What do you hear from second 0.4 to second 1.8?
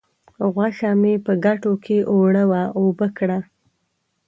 غوښه مې په کټو